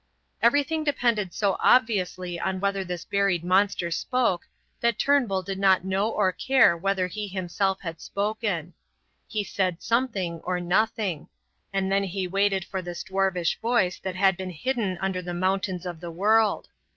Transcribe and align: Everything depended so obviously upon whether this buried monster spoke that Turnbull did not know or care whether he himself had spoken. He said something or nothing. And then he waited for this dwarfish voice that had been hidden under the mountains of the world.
Everything 0.41 0.83
depended 0.83 1.31
so 1.31 1.57
obviously 1.59 2.39
upon 2.39 2.59
whether 2.59 2.83
this 2.83 3.05
buried 3.05 3.43
monster 3.43 3.91
spoke 3.91 4.47
that 4.79 4.97
Turnbull 4.97 5.43
did 5.43 5.59
not 5.59 5.85
know 5.85 6.09
or 6.09 6.31
care 6.31 6.75
whether 6.75 7.05
he 7.05 7.27
himself 7.27 7.81
had 7.81 8.01
spoken. 8.01 8.73
He 9.27 9.43
said 9.43 9.83
something 9.83 10.39
or 10.43 10.59
nothing. 10.59 11.27
And 11.71 11.91
then 11.91 12.03
he 12.05 12.27
waited 12.27 12.65
for 12.65 12.81
this 12.81 13.03
dwarfish 13.03 13.59
voice 13.61 13.99
that 13.99 14.15
had 14.15 14.37
been 14.37 14.49
hidden 14.49 14.97
under 15.01 15.21
the 15.21 15.35
mountains 15.35 15.85
of 15.85 15.99
the 15.99 16.09
world. 16.09 16.69